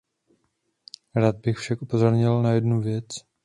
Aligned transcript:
Rád 1.15 1.35
bych 1.35 1.57
však 1.57 1.81
upozornil 1.81 2.41
na 2.41 2.51
jednu 2.51 2.81
věc. 2.81 3.07